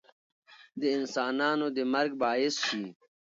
د 0.79 0.81
انسانانو 0.97 1.65
د 1.75 1.77
مرګ 1.93 2.11
باعث 2.21 2.55
شي 2.67 2.83